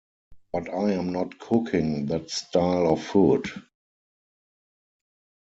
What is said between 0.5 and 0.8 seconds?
But